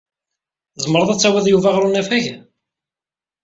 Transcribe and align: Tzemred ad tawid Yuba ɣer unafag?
Tzemred 0.75 1.09
ad 1.13 1.19
tawid 1.19 1.45
Yuba 1.49 1.69
ɣer 1.73 1.83
unafag? 1.87 2.25